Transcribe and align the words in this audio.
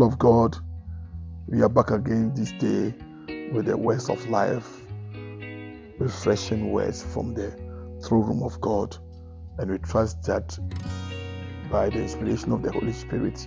people 0.00 0.14
of 0.14 0.18
God, 0.18 0.56
we 1.46 1.60
are 1.60 1.68
back 1.68 1.90
again 1.90 2.32
this 2.34 2.52
day 2.52 2.94
with 3.52 3.66
the 3.66 3.76
words 3.76 4.08
of 4.08 4.26
life, 4.30 4.80
refreshing 5.98 6.70
words 6.70 7.02
from 7.02 7.34
the 7.34 7.50
throne 8.02 8.26
room 8.26 8.42
of 8.42 8.58
God. 8.62 8.96
And 9.58 9.70
we 9.70 9.76
trust 9.76 10.22
that 10.22 10.58
by 11.70 11.90
the 11.90 11.98
inspiration 11.98 12.50
of 12.52 12.62
the 12.62 12.72
Holy 12.72 12.94
Spirit, 12.94 13.46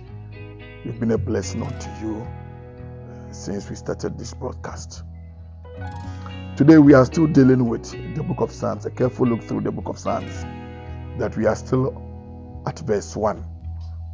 you've 0.84 1.00
been 1.00 1.10
a 1.10 1.18
blessing 1.18 1.60
unto 1.60 1.90
you 2.00 2.20
uh, 2.22 3.32
since 3.32 3.68
we 3.68 3.74
started 3.74 4.16
this 4.16 4.32
broadcast. 4.32 5.02
Today, 6.56 6.78
we 6.78 6.94
are 6.94 7.04
still 7.04 7.26
dealing 7.26 7.68
with 7.68 7.90
the 8.14 8.22
book 8.22 8.40
of 8.40 8.52
Psalms, 8.52 8.86
a 8.86 8.92
careful 8.92 9.26
look 9.26 9.42
through 9.42 9.62
the 9.62 9.72
book 9.72 9.88
of 9.88 9.98
Psalms, 9.98 10.44
that 11.18 11.36
we 11.36 11.46
are 11.46 11.56
still 11.56 12.62
at 12.68 12.78
verse 12.78 13.16
1, 13.16 13.38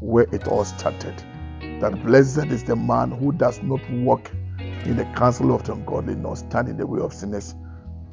where 0.01 0.27
it 0.33 0.49
all 0.49 0.65
started. 0.65 1.23
That 1.80 2.05
blessed 2.05 2.47
is 2.47 2.62
the 2.62 2.77
man 2.77 3.11
who 3.11 3.33
does 3.33 3.62
not 3.62 3.80
walk 3.91 4.30
in 4.84 4.97
the 4.97 5.05
counsel 5.16 5.55
of 5.55 5.65
the 5.65 5.73
ungodly, 5.73 6.15
nor 6.15 6.37
stand 6.37 6.69
in 6.69 6.77
the 6.77 6.87
way 6.87 7.01
of 7.01 7.15
sinners, 7.15 7.55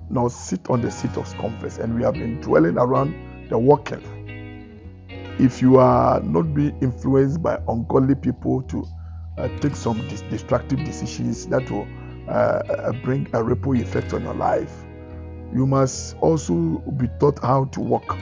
nor 0.10 0.30
sit 0.30 0.70
on 0.70 0.82
the 0.82 0.90
seat 0.90 1.18
of 1.18 1.28
scoffers. 1.28 1.78
And 1.78 1.94
we 1.94 2.04
have 2.04 2.14
been 2.14 2.40
dwelling 2.40 2.78
around 2.78 3.50
the 3.50 3.58
walking. 3.58 4.02
If 5.38 5.62
you 5.62 5.78
are 5.78 6.22
not 6.22 6.54
being 6.54 6.78
influenced 6.82 7.44
by 7.44 7.60
ungodly 7.68 8.16
people 8.16 8.62
to 8.64 8.88
uh, 9.38 9.50
take 9.60 9.76
some 9.76 10.00
dis- 10.08 10.22
destructive 10.22 10.80
decisions 10.86 11.46
that 11.48 11.70
will 11.70 11.88
uh, 12.30 12.32
uh, 12.32 12.92
bring 13.04 13.28
a 13.34 13.44
ripple 13.44 13.76
effect 13.76 14.14
on 14.14 14.24
your 14.24 14.34
life, 14.34 14.72
you 15.54 15.68
must 15.68 16.16
also 16.22 16.54
be 16.98 17.08
taught 17.20 17.40
how 17.40 17.66
to 17.66 17.82
walk. 17.82 18.18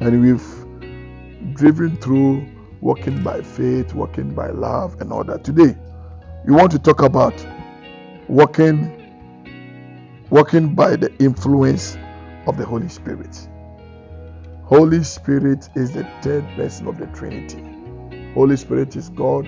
And 0.00 0.22
we've 0.22 1.54
driven 1.54 1.96
through 1.98 2.46
walking 2.84 3.22
by 3.22 3.40
faith, 3.40 3.94
walking 3.94 4.34
by 4.34 4.50
love, 4.50 5.00
and 5.00 5.10
all 5.10 5.24
that. 5.24 5.42
Today, 5.42 5.74
we 6.46 6.52
want 6.52 6.70
to 6.70 6.78
talk 6.78 7.00
about 7.00 7.34
walking, 8.28 9.10
walking 10.28 10.74
by 10.74 10.94
the 10.96 11.10
influence 11.18 11.96
of 12.46 12.58
the 12.58 12.66
Holy 12.66 12.90
Spirit. 12.90 13.48
Holy 14.64 15.02
Spirit 15.02 15.70
is 15.74 15.92
the 15.92 16.04
third 16.20 16.46
person 16.56 16.86
of 16.86 16.98
the 16.98 17.06
Trinity. 17.06 17.64
Holy 18.34 18.56
Spirit 18.58 18.94
is 18.96 19.08
God. 19.08 19.46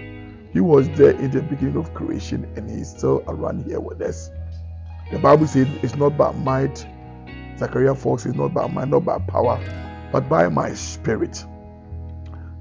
He 0.55 0.61
was 0.61 0.89
there 0.91 1.11
in 1.11 1.31
the 1.31 1.43
beginning 1.43 1.77
of 1.77 1.93
creation 1.93 2.51
and 2.57 2.71
He's 2.71 2.89
still 2.89 3.23
around 3.29 3.67
here 3.67 3.81
with 3.81 4.01
us. 4.01 4.31
The 5.13 5.19
Bible 5.19 5.47
says 5.47 5.69
it's 5.83 5.95
not 5.95 6.17
by 6.17 6.33
might. 6.33 6.87
Zechariah 7.59 7.95
4 7.95 8.19
says 8.19 8.35
not 8.35 8.55
by 8.55 8.67
might, 8.67 8.89
not 8.89 9.05
by 9.05 9.19
power, 9.19 9.61
but 10.11 10.27
by 10.27 10.49
my 10.49 10.73
spirit. 10.73 11.45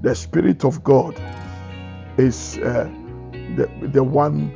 The 0.02 0.14
Spirit 0.14 0.64
of 0.64 0.84
God 0.84 1.20
is 2.18 2.58
uh, 2.58 2.90
the, 3.56 3.70
the 3.82 4.04
one 4.04 4.52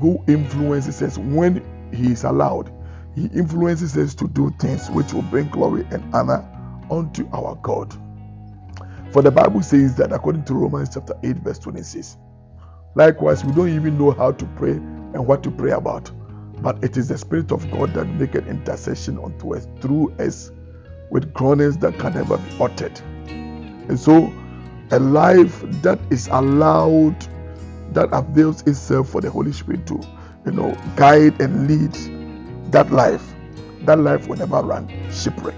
who 0.00 0.22
influences 0.28 1.02
us 1.02 1.18
when 1.18 1.64
He 1.92 2.12
is 2.12 2.24
allowed. 2.24 2.72
He 3.14 3.26
influences 3.28 3.96
us 3.96 4.14
to 4.16 4.28
do 4.28 4.50
things 4.60 4.90
which 4.90 5.12
will 5.12 5.22
bring 5.22 5.48
glory 5.48 5.86
and 5.90 6.04
honor 6.14 6.48
unto 6.90 7.28
our 7.32 7.56
God. 7.62 7.94
For 9.12 9.22
the 9.22 9.30
Bible 9.32 9.62
says 9.62 9.96
that 9.96 10.12
according 10.12 10.44
to 10.46 10.54
Romans 10.54 10.90
chapter 10.94 11.14
8, 11.22 11.36
verse 11.38 11.58
26, 11.60 12.18
likewise, 12.96 13.44
we 13.44 13.52
don't 13.52 13.70
even 13.70 13.98
know 13.98 14.12
how 14.12 14.32
to 14.32 14.46
pray 14.56 14.72
and 14.72 15.26
what 15.26 15.42
to 15.44 15.50
pray 15.50 15.72
about. 15.72 16.10
But 16.62 16.82
it 16.84 16.96
is 16.96 17.08
the 17.08 17.18
Spirit 17.18 17.52
of 17.52 17.70
God 17.70 17.94
that 17.94 18.06
maketh 18.06 18.48
intercession 18.48 19.18
unto 19.18 19.56
us 19.56 19.68
through 19.80 20.14
us 20.18 20.52
with 21.10 21.32
groanings 21.34 21.78
that 21.78 21.98
can 21.98 22.14
never 22.14 22.38
be 22.38 22.50
uttered. 22.60 23.00
And 23.88 23.98
so, 23.98 24.32
a 24.90 24.98
life 24.98 25.62
that 25.82 25.98
is 26.10 26.28
allowed, 26.28 27.16
that 27.92 28.08
avails 28.12 28.62
itself 28.62 29.10
for 29.10 29.20
the 29.20 29.30
Holy 29.30 29.52
Spirit 29.52 29.86
to, 29.86 30.00
you 30.46 30.52
know, 30.52 30.76
guide 30.96 31.40
and 31.40 31.68
lead 31.68 32.72
that 32.72 32.90
life, 32.90 33.34
that 33.82 33.98
life 33.98 34.28
will 34.28 34.36
never 34.36 34.60
run 34.62 34.88
shipwreck. 35.10 35.56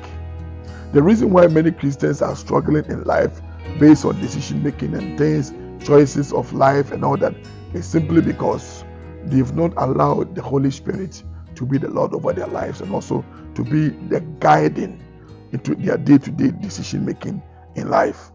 The 0.92 1.02
reason 1.02 1.30
why 1.30 1.46
many 1.46 1.70
Christians 1.70 2.22
are 2.22 2.34
struggling 2.34 2.84
in 2.86 3.04
life 3.04 3.40
based 3.78 4.04
on 4.04 4.20
decision 4.20 4.62
making 4.62 4.94
and 4.94 5.16
things, 5.16 5.52
choices 5.86 6.32
of 6.32 6.52
life 6.52 6.90
and 6.90 7.04
all 7.04 7.16
that 7.18 7.34
is 7.72 7.86
simply 7.86 8.20
because 8.20 8.84
they've 9.24 9.54
not 9.54 9.72
allowed 9.76 10.34
the 10.34 10.42
Holy 10.42 10.70
Spirit 10.70 11.22
to 11.54 11.64
be 11.64 11.78
the 11.78 11.88
Lord 11.88 12.14
over 12.14 12.32
their 12.32 12.48
lives 12.48 12.80
and 12.80 12.92
also 12.92 13.24
to 13.54 13.62
be 13.62 13.88
the 14.08 14.20
guiding 14.40 15.02
into 15.52 15.74
their 15.74 15.96
day-to-day 15.96 16.52
decision 16.60 17.04
making 17.04 17.42
in 17.76 17.88
life. 17.88 18.32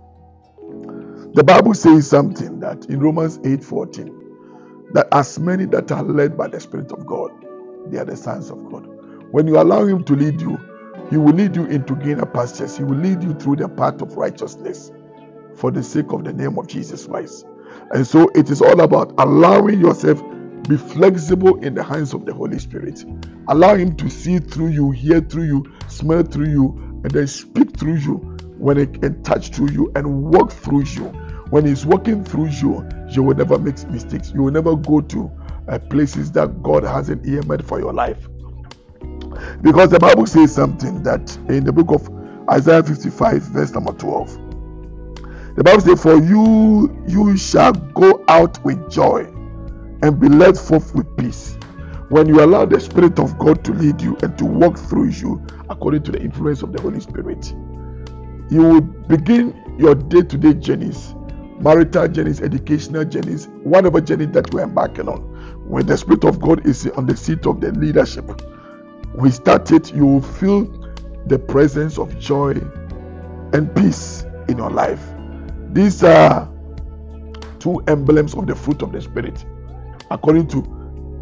The 1.36 1.44
Bible 1.44 1.74
says 1.74 2.08
something 2.10 2.62
that 2.62 2.86
in 2.86 3.02
Romans 3.02 3.40
8:14 3.40 4.10
that 4.94 5.10
as 5.12 5.38
many 5.38 5.66
that 5.66 5.92
are 5.92 6.02
led 6.02 6.38
by 6.38 6.48
the 6.48 6.62
Spirit 6.62 6.94
of 6.94 7.06
God, 7.06 7.30
they 7.88 7.98
are 7.98 8.06
the 8.06 8.16
sons 8.16 8.50
of 8.50 8.64
God. 8.72 8.88
When 9.32 9.46
you 9.46 9.60
allow 9.60 9.86
Him 9.86 10.06
to 10.06 10.16
lead 10.16 10.40
you, 10.40 10.58
He 11.10 11.18
will 11.18 11.34
lead 11.34 11.58
you 11.58 11.66
into 11.66 11.94
greener 11.94 12.26
pastures. 12.26 12.78
He 12.78 12.86
will 12.86 12.96
lead 12.96 13.22
you 13.22 13.34
through 13.34 13.58
the 13.58 13.68
path 13.68 14.02
of 14.02 14.16
righteousness 14.16 14.94
for 15.56 15.72
the 15.72 15.84
sake 15.84 16.14
of 16.14 16.24
the 16.24 16.32
name 16.32 16.58
of 16.58 16.68
Jesus 16.68 17.06
Christ. 17.06 17.46
And 17.92 18.08
so 18.08 18.30
it 18.34 18.50
is 18.50 18.62
all 18.62 18.80
about 18.80 19.14
allowing 19.18 19.82
yourself 19.82 20.24
be 20.70 20.78
flexible 20.78 21.58
in 21.66 21.76
the 21.76 21.84
hands 21.84 22.14
of 22.14 22.26
the 22.26 22.34
Holy 22.34 22.60
Spirit. 22.60 23.04
Allow 23.50 23.76
Him 23.76 23.98
to 23.98 24.10
see 24.10 24.40
through 24.40 24.70
you, 24.70 24.92
hear 24.92 25.20
through 25.20 25.48
you, 25.48 25.66
smell 25.90 26.24
through 26.24 26.48
you, 26.50 27.02
and 27.04 27.12
then 27.12 27.28
speak 27.28 27.78
through 27.78 27.98
you 27.98 28.16
when 28.58 28.78
He 28.78 28.86
can 28.88 29.22
touch 29.24 29.50
through 29.50 29.72
you 29.72 29.92
and 29.98 30.32
walk 30.32 30.54
through 30.54 30.86
you. 30.86 31.12
When 31.56 31.66
He's 31.66 31.86
walking 31.86 32.22
through 32.26 32.48
you, 32.48 32.86
you 33.08 33.24
will 33.24 33.34
never 33.34 33.58
make 33.58 33.82
mistakes. 33.90 34.34
You 34.36 34.44
will 34.44 34.52
never 34.52 34.76
go 34.76 35.00
to 35.00 35.32
uh, 35.70 35.80
places 35.80 36.30
that 36.34 36.62
God 36.62 36.84
hasn't 36.84 37.26
earmarked 37.26 37.64
for 37.64 37.80
your 37.80 37.94
life. 37.94 38.28
Because 39.62 39.90
the 39.90 39.98
Bible 39.98 40.28
says 40.28 40.54
something 40.54 41.02
that 41.04 41.34
in 41.48 41.64
the 41.64 41.72
book 41.72 41.92
of 41.92 42.10
Isaiah 42.50 42.84
55, 42.84 43.42
verse 43.44 43.72
number 43.72 43.94
12. 43.94 44.34
The 45.56 45.64
Bible 45.64 45.80
says, 45.80 46.02
For 46.04 46.18
you 46.18 46.94
you 47.08 47.38
shall 47.38 47.72
go 47.72 48.26
out 48.28 48.62
with 48.66 48.92
joy 48.92 49.22
and 50.02 50.20
be 50.20 50.28
led 50.28 50.58
forth 50.58 50.94
with 50.94 51.08
peace. 51.16 51.58
When 52.10 52.28
you 52.28 52.44
allow 52.44 52.66
the 52.66 52.82
Spirit 52.82 53.18
of 53.18 53.40
God 53.40 53.64
to 53.64 53.72
lead 53.72 54.02
you 54.02 54.18
and 54.24 54.38
to 54.40 54.44
walk 54.44 54.78
through 54.78 55.12
you 55.12 55.42
according 55.70 56.04
to 56.04 56.12
the 56.12 56.22
influence 56.22 56.64
of 56.64 56.74
the 56.74 56.82
Holy 56.82 57.00
Spirit, 57.00 57.54
you 58.50 58.62
will 58.62 58.82
begin 58.82 59.78
your 59.80 59.96
day-to-day 59.96 60.56
journeys, 60.56 61.15
marital 61.60 62.08
journeys, 62.08 62.42
educational 62.42 63.06
journeys, 63.06 63.48
whatever 63.64 64.02
journey 64.02 64.26
that 64.28 64.54
we're 64.54 64.64
embarking 64.64 65.08
on. 65.08 65.22
When 65.68 65.86
the 65.86 65.98
Spirit 65.98 66.24
of 66.26 66.40
God 66.40 66.66
is 66.66 66.88
on 66.96 67.06
the 67.06 67.16
seat 67.16 67.46
of 67.46 67.62
the 67.62 67.72
leadership, 67.72 68.42
we 69.16 69.32
start 69.32 69.72
it, 69.72 69.94
you 69.94 70.06
will 70.06 70.22
feel 70.22 70.66
the 71.28 71.40
presence 71.40 71.98
of 71.98 72.18
joy 72.20 72.52
and 73.54 73.74
peace 73.76 74.26
in 74.48 74.58
your 74.58 74.70
life. 74.70 75.02
These 75.72 76.04
are 76.04 76.50
two 77.60 77.82
emblems 77.88 78.36
of 78.36 78.48
the 78.48 78.56
fruit 78.56 78.82
of 78.82 78.92
the 78.92 79.02
Spirit, 79.02 79.46
according 80.12 80.48
to 80.50 80.62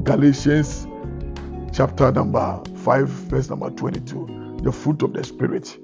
Galatians 0.04 0.88
chapter 1.74 2.12
number 2.12 2.62
5, 2.84 3.08
verse 3.08 3.50
number 3.50 3.70
22. 3.70 4.60
The 4.64 4.72
fruit 4.72 5.02
of 5.04 5.14
the 5.14 5.24
Spirit. 5.24 5.78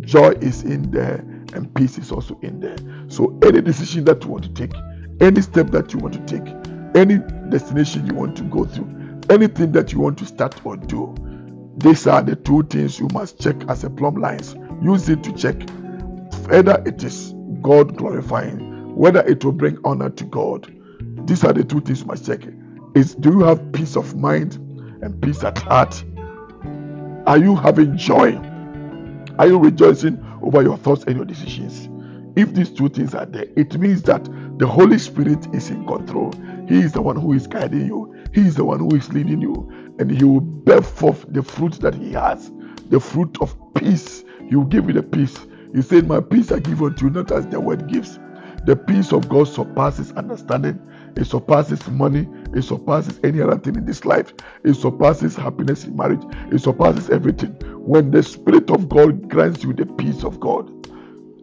Joy 0.00 0.30
is 0.40 0.62
in 0.62 0.90
there, 0.90 1.24
and 1.52 1.74
peace 1.74 1.98
is 1.98 2.12
also 2.12 2.38
in 2.42 2.60
there. 2.60 2.76
So, 3.08 3.38
any 3.42 3.60
decision 3.60 4.04
that 4.04 4.24
you 4.24 4.30
want 4.30 4.44
to 4.44 4.52
take, 4.52 4.72
any 5.20 5.42
step 5.42 5.68
that 5.70 5.92
you 5.92 5.98
want 5.98 6.14
to 6.14 6.40
take, 6.40 6.54
any 6.94 7.18
destination 7.50 8.06
you 8.06 8.14
want 8.14 8.36
to 8.36 8.42
go 8.44 8.64
through, 8.64 8.88
anything 9.30 9.72
that 9.72 9.92
you 9.92 10.00
want 10.00 10.18
to 10.18 10.26
start 10.26 10.60
or 10.64 10.76
do, 10.76 11.14
these 11.76 12.06
are 12.06 12.22
the 12.22 12.36
two 12.36 12.62
things 12.64 12.98
you 12.98 13.08
must 13.12 13.40
check 13.40 13.56
as 13.68 13.84
a 13.84 13.90
plumb 13.90 14.16
lines. 14.16 14.54
Use 14.82 15.08
it 15.08 15.22
to 15.24 15.32
check 15.32 15.56
whether 16.46 16.82
it 16.84 17.02
is 17.02 17.34
God 17.62 17.96
glorifying, 17.96 18.94
whether 18.94 19.20
it 19.20 19.44
will 19.44 19.52
bring 19.52 19.78
honor 19.84 20.10
to 20.10 20.24
God. 20.24 20.72
These 21.26 21.44
are 21.44 21.52
the 21.52 21.64
two 21.64 21.80
things 21.80 22.00
you 22.00 22.06
must 22.06 22.26
check. 22.26 22.40
Is 22.94 23.14
do 23.14 23.30
you 23.30 23.40
have 23.40 23.72
peace 23.72 23.96
of 23.96 24.16
mind 24.16 24.56
and 25.02 25.20
peace 25.22 25.44
at 25.44 25.58
heart? 25.58 26.02
Are 27.26 27.38
you 27.38 27.54
having 27.54 27.96
joy? 27.96 28.36
Are 29.38 29.46
you 29.46 29.58
rejoicing 29.58 30.18
over 30.42 30.62
your 30.62 30.78
thoughts 30.78 31.04
and 31.04 31.16
your 31.16 31.24
decisions? 31.26 31.88
If 32.36 32.54
these 32.54 32.70
two 32.70 32.88
things 32.88 33.14
are 33.14 33.26
there, 33.26 33.46
it 33.56 33.78
means 33.78 34.02
that 34.04 34.24
the 34.58 34.66
Holy 34.66 34.98
Spirit 34.98 35.46
is 35.54 35.70
in 35.70 35.86
control. 35.86 36.32
He 36.68 36.80
is 36.80 36.92
the 36.92 37.02
one 37.02 37.16
who 37.16 37.32
is 37.34 37.46
guiding 37.46 37.86
you. 37.86 38.14
He 38.34 38.42
is 38.42 38.56
the 38.56 38.64
one 38.64 38.80
who 38.80 38.94
is 38.96 39.12
leading 39.12 39.42
you. 39.42 39.94
And 39.98 40.10
He 40.10 40.24
will 40.24 40.40
bear 40.40 40.82
forth 40.82 41.26
the 41.30 41.42
fruit 41.42 41.74
that 41.80 41.94
He 41.94 42.12
has 42.12 42.52
the 42.90 43.00
fruit 43.00 43.36
of 43.40 43.56
peace. 43.74 44.24
He 44.48 44.56
will 44.56 44.64
give 44.66 44.86
you 44.88 44.94
the 44.94 45.02
peace. 45.02 45.38
He 45.74 45.82
said, 45.82 46.08
My 46.08 46.20
peace 46.20 46.52
I 46.52 46.58
give 46.60 46.82
unto 46.82 47.06
you, 47.06 47.10
not 47.12 47.32
as 47.32 47.46
the 47.46 47.60
word 47.60 47.88
gives. 47.88 48.18
The 48.66 48.76
peace 48.76 49.12
of 49.12 49.28
God 49.28 49.48
surpasses 49.48 50.12
understanding. 50.12 50.80
It 51.16 51.24
surpasses 51.26 51.86
money. 51.88 52.28
It 52.54 52.62
surpasses 52.62 53.20
any 53.24 53.40
other 53.40 53.58
thing 53.58 53.76
in 53.76 53.84
this 53.84 54.04
life. 54.04 54.32
It 54.64 54.74
surpasses 54.74 55.36
happiness 55.36 55.84
in 55.84 55.96
marriage. 55.96 56.22
It 56.52 56.60
surpasses 56.60 57.10
everything. 57.10 57.52
When 57.84 58.10
the 58.10 58.22
Spirit 58.22 58.70
of 58.70 58.88
God 58.88 59.28
grants 59.28 59.64
you 59.64 59.72
the 59.72 59.86
peace 59.86 60.24
of 60.24 60.40
God, 60.40 60.70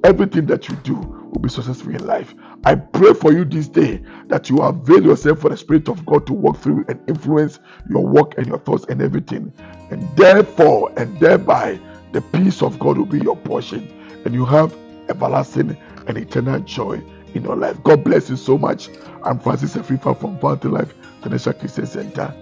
everything 0.03 0.45
that 0.47 0.69
you 0.69 0.75
do 0.77 0.95
will 0.95 1.41
be 1.41 1.49
successful 1.49 1.93
in 1.93 2.05
life. 2.05 2.33
I 2.65 2.75
pray 2.75 3.13
for 3.13 3.31
you 3.31 3.45
this 3.45 3.67
day 3.67 4.01
that 4.27 4.49
you 4.49 4.59
avail 4.59 5.03
yourself 5.03 5.39
for 5.39 5.49
the 5.49 5.57
Spirit 5.57 5.89
of 5.89 6.05
God 6.05 6.25
to 6.27 6.33
walk 6.33 6.57
through 6.57 6.85
and 6.87 6.99
influence 7.09 7.59
your 7.89 8.05
work 8.05 8.37
and 8.37 8.47
your 8.47 8.59
thoughts 8.59 8.85
and 8.89 9.01
everything. 9.01 9.51
And 9.91 10.07
therefore, 10.15 10.91
and 10.97 11.19
thereby, 11.19 11.79
the 12.13 12.21
peace 12.21 12.61
of 12.61 12.79
God 12.79 12.97
will 12.97 13.05
be 13.05 13.19
your 13.19 13.35
portion. 13.35 13.87
And 14.25 14.33
you 14.33 14.45
have 14.45 14.75
everlasting 15.09 15.77
and 16.07 16.17
eternal 16.17 16.59
joy 16.61 17.01
in 17.33 17.43
your 17.43 17.55
life. 17.55 17.81
God 17.83 18.03
bless 18.03 18.29
you 18.29 18.35
so 18.35 18.57
much. 18.57 18.89
I'm 19.23 19.39
Francis 19.39 19.75
Afrifa 19.75 20.19
from 20.19 20.39
Fountain 20.39 20.71
Life 20.71 20.93
International 21.17 21.55
Christian 21.55 21.85
Center. 21.85 22.33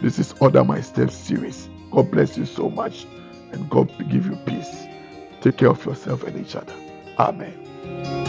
This 0.00 0.18
is 0.18 0.34
Order 0.40 0.64
My 0.64 0.80
Steps 0.80 1.14
series. 1.14 1.68
God 1.90 2.10
bless 2.10 2.36
you 2.36 2.46
so 2.46 2.68
much 2.68 3.06
and 3.52 3.68
God 3.70 3.92
give 4.10 4.26
you 4.26 4.36
peace. 4.46 4.86
Take 5.40 5.58
care 5.58 5.70
of 5.70 5.84
yourself 5.84 6.24
and 6.24 6.44
each 6.44 6.56
other. 6.56 6.74
Amen. 7.18 8.23